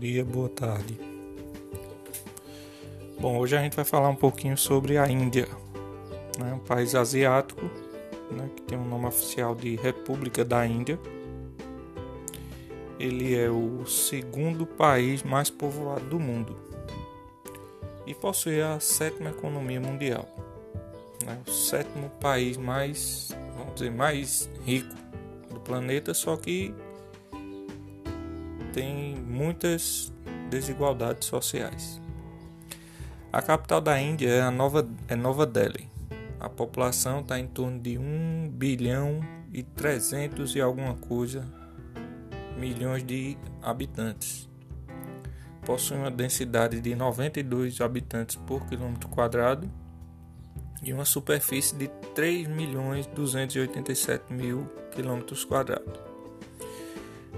[0.00, 0.98] dia, boa tarde.
[3.20, 5.46] Bom, hoje a gente vai falar um pouquinho sobre a Índia,
[6.38, 7.60] né, um país asiático,
[8.30, 10.98] né, que tem o um nome oficial de República da Índia.
[12.98, 16.56] Ele é o segundo país mais povoado do mundo
[18.06, 20.26] e possui a sétima economia mundial,
[21.26, 24.94] né, o sétimo país mais, vamos dizer, mais rico
[25.52, 26.74] do planeta, só que
[28.72, 30.12] tem muitas
[30.48, 32.00] desigualdades sociais.
[33.32, 35.88] A capital da Índia é, a Nova, é Nova Delhi.
[36.40, 39.20] A população está em torno de 1 bilhão
[39.52, 41.46] e 300 e alguma coisa
[42.58, 44.48] milhões de habitantes.
[45.64, 49.70] Possui uma densidade de 92 habitantes por quilômetro quadrado
[50.82, 56.09] e uma superfície de 3 milhões 287 mil quilômetros quadrados.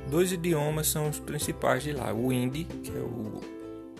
[0.09, 3.41] Dois idiomas são os principais de lá: o hindi, que é o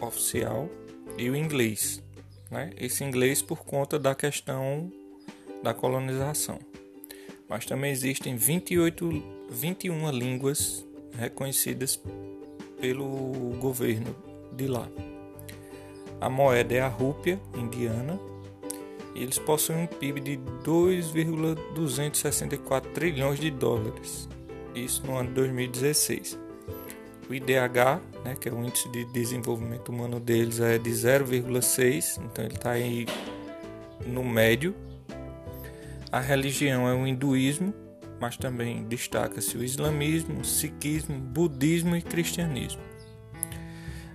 [0.01, 0.69] oficial,
[1.17, 2.03] e o inglês.
[2.51, 2.73] Né?
[2.77, 4.93] Esse inglês por conta da questão
[5.63, 6.59] da colonização.
[7.49, 9.09] Mas também existem 28,
[9.51, 10.87] 21 línguas
[11.19, 11.99] reconhecidas
[12.81, 14.15] pelo governo
[14.53, 14.89] de lá.
[16.21, 18.21] A moeda é a rúpia indiana.
[19.15, 24.29] Eles possuem um PIB de 2,264 trilhões de dólares
[24.75, 26.39] isso no ano de 2016.
[27.29, 32.45] O IDH, né, que é o índice de desenvolvimento humano deles, é de 0,6, então
[32.45, 33.07] ele está aí
[34.07, 34.75] no médio.
[36.11, 37.73] A religião é o hinduísmo,
[38.21, 42.83] mas também destaca-se o islamismo, o sikhismo, budismo e cristianismo.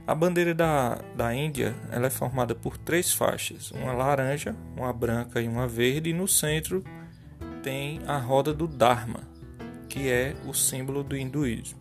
[0.05, 5.41] A bandeira da, da Índia ela é formada por três faixas, uma laranja, uma branca
[5.41, 6.81] e uma verde, e no centro
[7.61, 9.19] tem a roda do Dharma,
[9.97, 11.79] que é o símbolo do hinduísmo.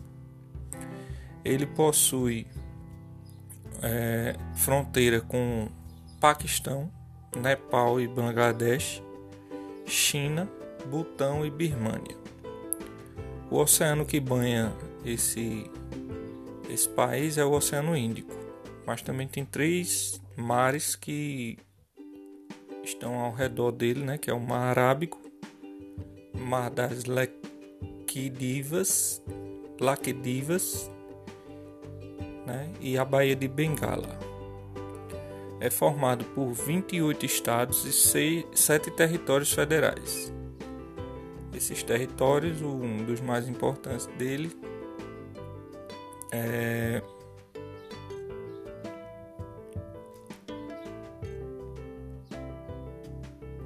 [1.45, 2.47] Ele possui
[3.81, 5.69] é, fronteira com
[6.19, 6.91] Paquistão,
[7.35, 9.03] Nepal e Bangladesh,
[9.85, 10.49] China,
[10.87, 12.17] Butão e Birmânia.
[13.51, 14.73] O oceano que banha
[15.05, 15.69] esse,
[16.69, 18.33] esse país é o Oceano Índico,
[18.85, 21.57] mas também tem três mares que
[22.83, 25.21] estão ao redor dele, né, que é o Mar Arábico,
[26.33, 27.27] Mar das Le
[28.07, 29.21] Laquidivas,
[29.81, 30.89] Laquidivas
[32.45, 34.17] né, e a Baía de Bengala.
[35.59, 40.31] É formado por 28 estados e 6, 7 territórios federais.
[41.53, 44.57] Esses territórios, um dos mais importantes dele
[46.31, 47.01] é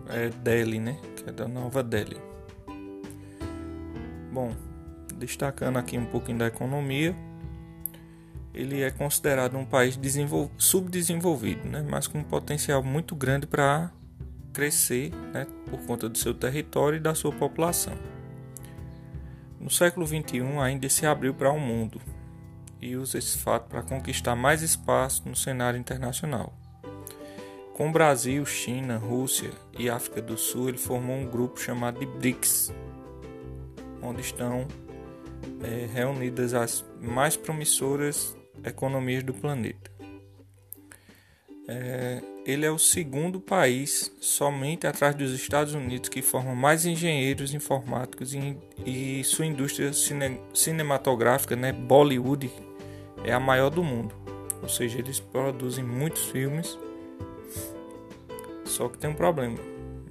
[0.10, 1.00] é Delhi, né?
[1.16, 2.31] Que é da Nova Delhi.
[4.42, 4.56] Bom,
[5.18, 7.16] destacando aqui um pouquinho da economia,
[8.56, 10.00] ele é considerado um país
[10.58, 13.92] subdesenvolvido, né, mas com um potencial muito grande para
[14.52, 17.94] crescer né, por conta do seu território e da sua população.
[19.60, 22.02] No século XXI, a Índia se abriu para o mundo
[22.82, 26.52] e usa esse fato para conquistar mais espaço no cenário internacional.
[27.76, 32.74] Com Brasil, China, Rússia e África do Sul, ele formou um grupo chamado de BRICS,
[34.02, 34.68] onde estão
[35.64, 39.92] é, reunidas as mais promissoras economias do planeta.
[41.68, 47.54] É, ele é o segundo país, somente atrás dos Estados Unidos, que forma mais engenheiros
[47.54, 52.52] informáticos e, e sua indústria cine, cinematográfica, né, Bollywood,
[53.24, 54.14] é a maior do mundo.
[54.62, 56.78] Ou seja, eles produzem muitos filmes,
[58.66, 59.58] só que tem um problema: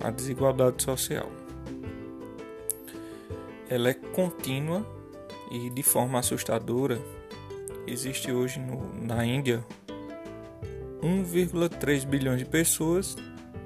[0.00, 1.39] a desigualdade social
[3.70, 4.84] ela é contínua
[5.50, 7.00] e de forma assustadora.
[7.86, 9.64] Existe hoje no, na Índia
[11.00, 13.16] 1,3 bilhões de pessoas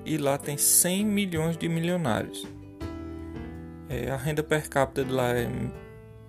[0.04, 2.46] e lá tem 100 milhões de milionários.
[3.88, 5.48] É, a renda per capita de lá é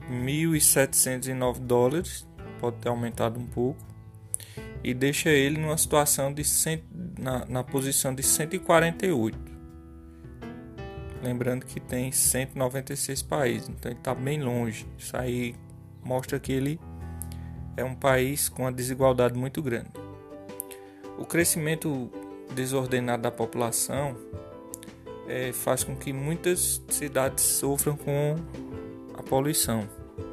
[0.10, 2.28] 1.709 dólares,
[2.60, 3.80] pode ter aumentado um pouco,
[4.84, 6.44] e deixa ele numa situação de
[7.20, 9.55] na, na posição de 148.
[11.26, 14.86] Lembrando que tem 196 países, então ele está bem longe.
[14.96, 15.56] Isso aí
[16.04, 16.80] mostra que ele
[17.76, 19.90] é um país com uma desigualdade muito grande.
[21.18, 22.12] O crescimento
[22.54, 24.16] desordenado da população
[25.28, 28.36] é, faz com que muitas cidades sofram com
[29.18, 29.90] a poluição.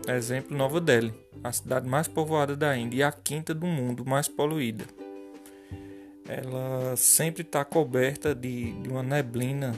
[0.07, 4.29] Exemplo, Nova Delhi, a cidade mais povoada da Índia e a quinta do mundo mais
[4.29, 4.85] poluída.
[6.29, 9.75] Ela sempre está coberta de, de uma neblina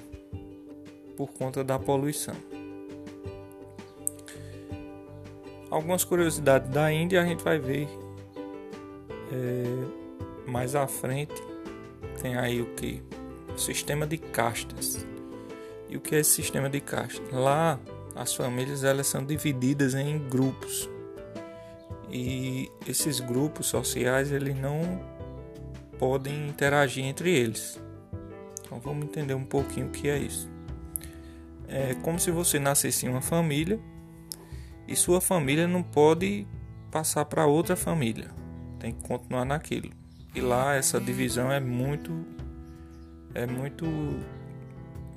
[1.16, 2.34] por conta da poluição.
[5.70, 7.88] Algumas curiosidades da Índia a gente vai ver
[9.32, 9.64] É,
[10.46, 11.34] mais à frente
[12.22, 13.02] tem aí o que?
[13.54, 15.06] O sistema de castas.
[15.88, 17.28] E o que é esse sistema de castas?
[17.32, 17.78] Lá
[18.14, 20.88] as famílias elas são divididas em grupos.
[22.10, 24.80] E esses grupos sociais eles não
[25.98, 27.80] podem interagir entre eles.
[28.64, 30.53] Então vamos entender um pouquinho o que é isso.
[31.76, 33.80] É como se você nascesse em uma família
[34.86, 36.46] e sua família não pode
[36.88, 38.30] passar para outra família.
[38.78, 39.90] Tem que continuar naquilo.
[40.32, 42.12] E lá essa divisão é muito
[43.34, 43.84] é muito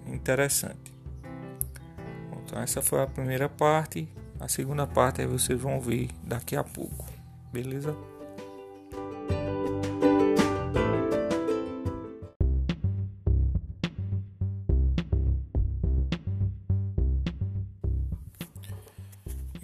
[0.07, 0.97] interessante.
[2.43, 4.09] Então essa foi a primeira parte.
[4.39, 7.05] A segunda parte vocês vão ver daqui a pouco.
[7.53, 7.95] Beleza?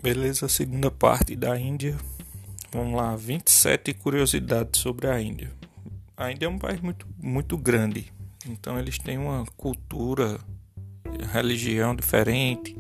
[0.04, 1.96] Beleza, segunda parte da Índia.
[2.74, 5.50] Vamos lá, 27 curiosidades sobre a Índia.
[6.18, 8.12] A Índia é um país muito, muito grande,
[8.46, 10.42] então eles têm uma cultura,
[11.32, 12.76] religião diferente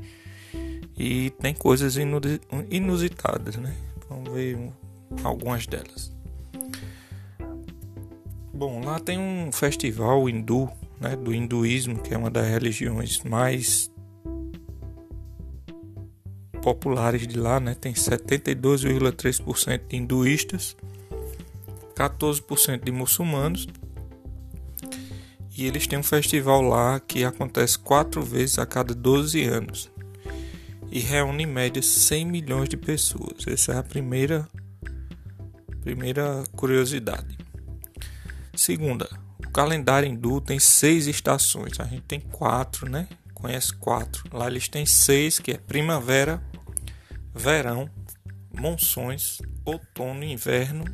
[0.98, 1.96] e tem coisas
[2.70, 3.74] inusitadas, né?
[4.10, 4.58] Vamos ver
[5.24, 6.14] algumas delas.
[8.54, 13.90] Bom, lá tem um festival hindu, né, do hinduísmo, que é uma das religiões mais
[16.64, 17.76] populares de lá, né?
[17.76, 20.76] Tem 72,3% de hinduístas,
[21.94, 23.68] 14% de muçulmanos.
[25.56, 29.92] E eles têm um festival lá que acontece quatro vezes a cada 12 anos
[30.90, 33.46] e reúne em média 100 milhões de pessoas.
[33.46, 34.48] Essa é a primeira
[35.82, 37.38] primeira curiosidade.
[38.56, 39.10] Segunda,
[39.46, 41.78] o calendário hindu tem seis estações.
[41.80, 43.08] A gente tem quatro, né?
[43.34, 44.24] Conhece quatro.
[44.32, 46.42] Lá eles têm seis, que é primavera,
[47.34, 47.90] verão,
[48.54, 50.86] monções, outono, inverno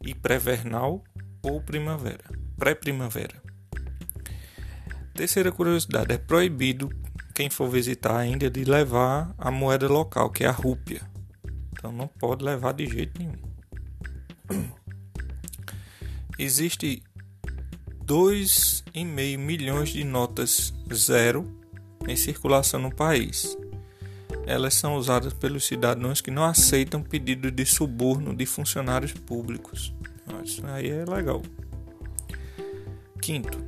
[0.00, 1.02] e pré-vernal
[1.42, 2.24] ou primavera,
[2.56, 3.42] pré-primavera.
[5.14, 6.90] Terceira curiosidade, é proibido
[7.34, 11.02] quem for visitar a Índia de levar a moeda local, que é a rúpia.
[11.72, 13.36] Então não pode levar de jeito nenhum.
[16.38, 17.02] Existe
[18.04, 21.44] 2,5 milhões de notas zero
[22.06, 23.56] em circulação no país
[24.46, 29.92] elas são usadas pelos cidadãos que não aceitam pedido de suborno de funcionários públicos.
[30.44, 31.42] Isso aí é legal.
[33.20, 33.58] Quinto,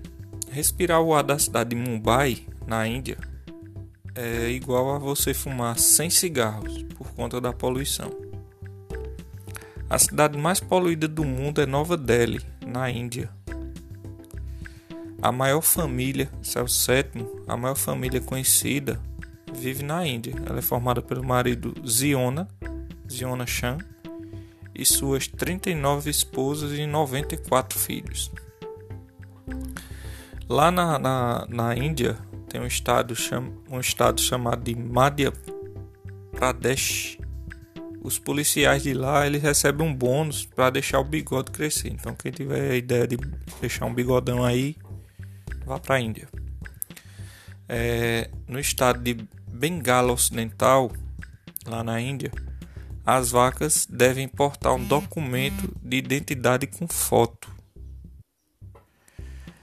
[0.53, 3.19] respirar o ar da cidade de Mumbai, na Índia,
[4.15, 8.11] é igual a você fumar 100 cigarros por conta da poluição.
[9.91, 13.31] A cidade mais poluída do mundo é Nova Delhi, na Índia.
[15.21, 19.01] A maior família, esse é o sétimo, a maior família conhecida
[19.59, 20.35] vive na Índia.
[20.47, 22.49] Ela é formada pelo marido Ziona,
[23.11, 23.79] Ziona Chan,
[24.75, 28.31] e suas 39 esposas e 94 filhos.
[30.49, 32.17] Lá na, na, na Índia
[32.49, 35.33] tem um estado, cham, um estado chamado de Madhya
[36.33, 37.19] Pradesh.
[38.01, 41.89] Os policiais de lá eles recebem um bônus para deixar o bigode crescer.
[41.89, 43.19] Então quem tiver a ideia de
[43.61, 44.77] deixar um bigodão aí,
[45.67, 46.29] vá para a Índia.
[47.69, 49.29] É, no estado de
[49.59, 50.93] Bengala Ocidental,
[51.67, 52.31] lá na Índia,
[53.05, 57.53] as vacas devem portar um documento de identidade com foto.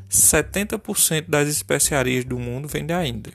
[0.09, 3.33] 70% das especiarias do mundo vem da Índia.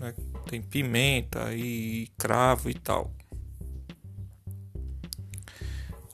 [0.00, 0.14] Né?
[0.48, 3.12] Tem pimenta e cravo e tal.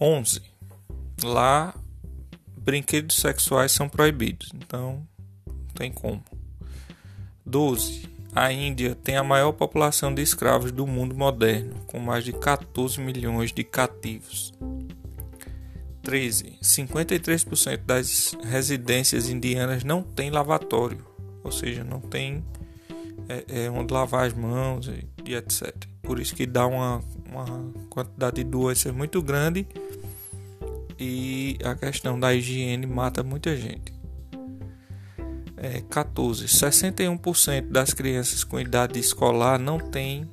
[0.00, 0.42] 11.
[1.22, 1.72] Lá,
[2.58, 5.06] brinquedos sexuais são proibidos, então
[5.46, 6.24] não tem como.
[7.44, 12.34] 12 a Índia tem a maior população de escravos do mundo moderno, com mais de
[12.34, 14.52] 14 milhões de cativos.
[16.02, 16.58] 13.
[16.62, 21.02] 53% das residências indianas não tem lavatório,
[21.42, 22.44] ou seja, não tem
[23.26, 25.74] é, é, onde lavar as mãos e, e, etc.
[26.02, 29.66] Por isso que dá uma, uma quantidade de doenças muito grande
[31.00, 33.95] e a questão da higiene mata muita gente
[35.56, 36.46] é, 14.
[36.46, 40.28] 61% das crianças com idade escolar não têm,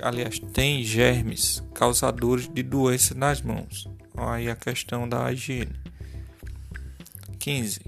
[0.00, 3.88] aliás, têm germes causadores de doença nas mãos.
[4.16, 5.74] Aí a questão da higiene.
[7.38, 7.80] 15.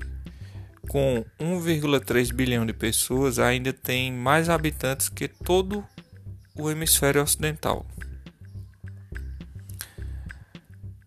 [0.88, 5.84] Com 1,3 bilhão de pessoas, ainda tem mais habitantes que todo
[6.56, 7.86] o hemisfério ocidental.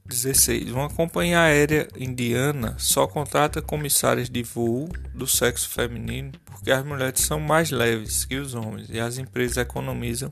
[0.07, 0.71] 16.
[0.71, 7.21] Uma companhia aérea indiana só contrata comissários de voo do sexo feminino porque as mulheres
[7.21, 10.31] são mais leves que os homens e as empresas economizam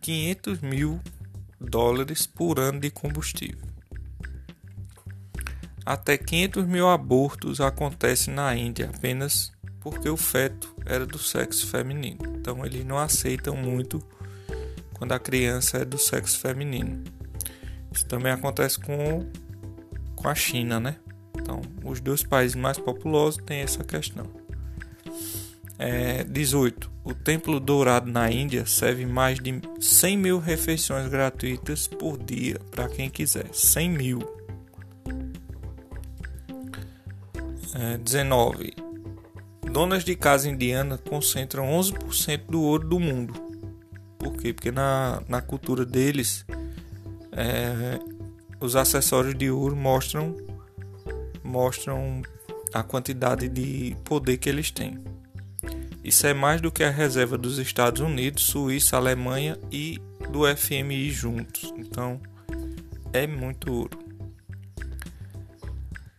[0.00, 1.00] 500 mil
[1.60, 3.66] dólares por ano de combustível.
[5.84, 9.50] até 500 mil abortos acontecem na Índia apenas
[9.80, 12.18] porque o feto era do sexo feminino.
[12.36, 14.02] Então eles não aceitam muito
[14.92, 17.02] quando a criança é do sexo feminino.
[17.92, 19.26] Isso também acontece com,
[20.14, 20.96] com a China, né?
[21.36, 24.26] Então, os dois países mais populosos têm essa questão.
[25.78, 26.90] É, 18.
[27.04, 32.88] O Templo Dourado na Índia serve mais de 100 mil refeições gratuitas por dia para
[32.88, 33.46] quem quiser.
[33.52, 34.18] 100 mil.
[37.74, 38.74] É, 19.
[39.72, 43.34] Donas de casa indiana concentram 11% do ouro do mundo.
[44.18, 44.52] Por quê?
[44.52, 46.44] Porque na, na cultura deles,
[47.32, 47.98] é,
[48.60, 50.36] os acessórios de ouro mostram,
[51.42, 52.22] mostram
[52.72, 54.98] a quantidade de poder que eles têm.
[56.02, 61.10] Isso é mais do que a reserva dos Estados Unidos, Suíça, Alemanha e do FMI
[61.10, 61.72] juntos.
[61.76, 62.20] Então
[63.12, 63.98] é muito ouro.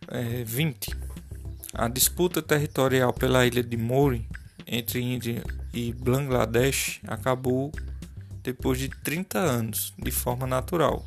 [0.08, 0.96] É, 20.
[1.72, 4.28] A disputa territorial pela ilha de Mori
[4.66, 7.72] entre Índia e Bangladesh acabou
[8.42, 11.04] depois de 30 anos, de forma natural.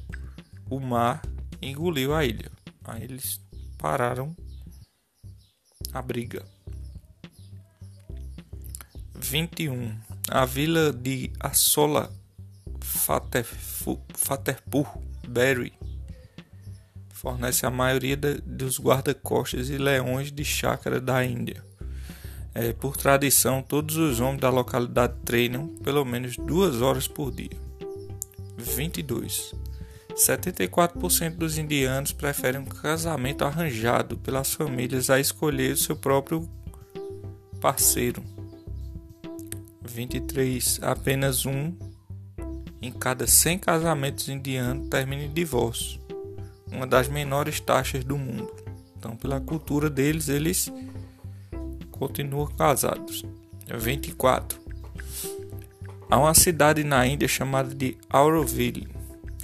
[0.69, 1.21] O mar
[1.61, 2.51] engoliu a ilha.
[2.83, 3.41] Aí eles
[3.77, 4.35] pararam
[5.91, 6.45] a briga.
[9.15, 9.97] 21.
[10.29, 12.11] A vila de Assola
[14.13, 14.87] Fatehpur
[15.27, 15.73] Berry
[17.09, 21.63] fornece a maioria dos guarda-costas e leões de chácara da Índia.
[22.55, 27.49] É, por tradição, todos os homens da localidade treinam pelo menos duas horas por dia.
[28.57, 29.55] 22.
[30.15, 36.47] 74% dos indianos preferem um casamento arranjado pelas famílias a escolher o seu próprio
[37.59, 38.23] parceiro.
[39.81, 40.79] 23.
[40.83, 41.73] Apenas um
[42.81, 45.99] em cada 100 casamentos indianos termina em divórcio,
[46.71, 48.53] uma das menores taxas do mundo.
[48.97, 50.71] Então, pela cultura deles, eles
[52.07, 53.23] continuam casados.
[53.65, 54.59] 24.
[56.09, 58.87] Há uma cidade na Índia chamada de Auroville,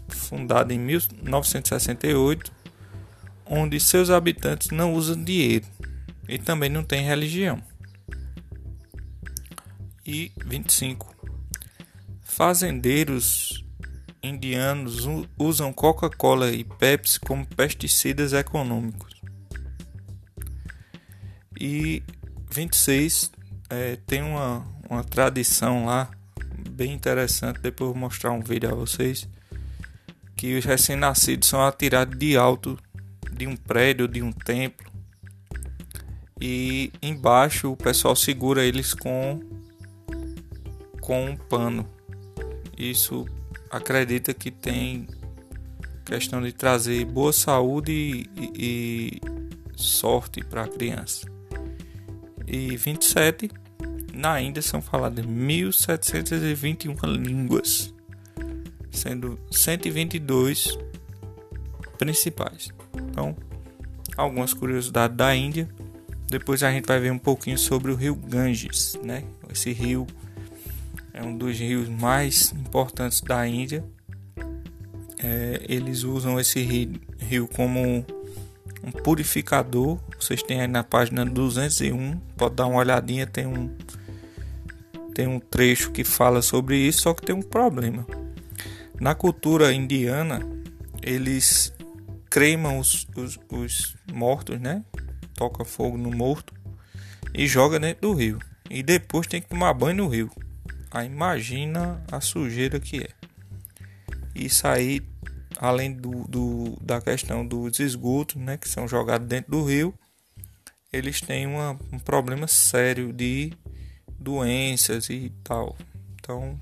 [0.09, 2.51] fundada em 1968,
[3.45, 5.65] onde seus habitantes não usam dinheiro
[6.27, 7.63] e também não têm religião
[10.05, 11.15] e 25.
[12.23, 13.63] Fazendeiros
[14.21, 15.05] indianos
[15.37, 19.19] usam Coca-Cola e Pepsi como pesticidas econômicos.
[21.59, 22.01] E
[22.49, 23.31] 26
[23.69, 26.09] é, tem uma, uma tradição lá
[26.71, 27.59] bem interessante.
[27.61, 29.27] Depois vou mostrar um vídeo a vocês.
[30.35, 32.79] Que os recém-nascidos são atirados de alto
[33.31, 34.89] de um prédio, de um templo.
[36.41, 39.41] E embaixo o pessoal segura eles com
[41.01, 41.87] com um pano.
[42.77, 43.25] Isso
[43.69, 45.07] acredita que tem
[46.05, 47.91] questão de trazer boa saúde
[48.37, 49.21] e, e
[49.75, 51.38] sorte para a criança.
[52.49, 53.51] E 27,
[54.11, 57.93] na Índia são faladas 1721 línguas,
[58.89, 60.75] sendo 122
[61.99, 62.69] principais.
[62.95, 63.37] Então,
[64.17, 65.69] algumas curiosidades da Índia.
[66.27, 69.23] Depois a gente vai ver um pouquinho sobre o rio Ganges, né?
[69.51, 70.07] Esse rio
[71.13, 73.85] é um dos rios mais importantes da Índia.
[75.21, 78.03] É, eles usam esse rio, rio como
[78.83, 79.99] um purificador.
[80.19, 83.75] Vocês têm aí na página 201, pode dar uma olhadinha, tem um
[85.13, 88.07] tem um trecho que fala sobre isso, só que tem um problema.
[89.01, 90.39] Na cultura indiana,
[91.01, 91.73] eles
[92.29, 94.83] cremam os, os, os mortos, né?
[95.33, 96.53] Toca fogo no morto
[97.33, 98.39] e joga dentro do rio.
[98.69, 100.31] E depois tem que tomar banho no rio.
[100.91, 103.09] Aí imagina a sujeira que é.
[104.33, 105.01] Isso aí,
[105.57, 109.93] além do, do, da questão dos esgotos, né, que são jogados dentro do rio,
[110.91, 113.53] eles têm uma, um problema sério de
[114.19, 115.75] doenças e tal.
[116.15, 116.59] Então,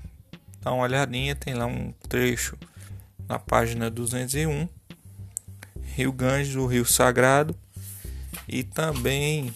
[0.62, 2.56] dá uma olhadinha, tem lá um trecho
[3.28, 4.68] na página 201,
[5.94, 7.54] Rio Ganges, o Rio Sagrado,
[8.46, 9.52] e também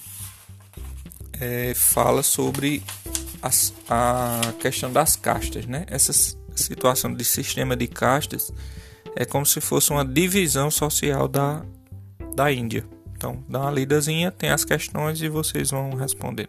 [1.41, 2.83] é, fala sobre
[3.41, 5.85] as, a questão das castas, né?
[5.89, 6.12] Essa
[6.55, 8.53] situação de sistema de castas
[9.16, 11.64] é como se fosse uma divisão social da,
[12.35, 12.85] da Índia.
[13.16, 16.49] Então, dá uma lidazinha, tem as questões e vocês vão responder.